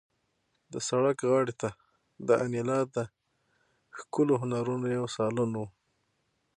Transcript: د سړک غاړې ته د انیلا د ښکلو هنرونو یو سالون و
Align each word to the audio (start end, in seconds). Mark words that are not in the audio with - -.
د 0.71 0.75
سړک 0.87 1.17
غاړې 1.29 1.53
ته 1.61 1.69
د 2.27 2.29
انیلا 2.43 2.79
د 2.95 2.97
ښکلو 3.97 4.33
هنرونو 4.41 4.85
یو 4.97 5.05
سالون 5.17 5.51
و 5.55 5.61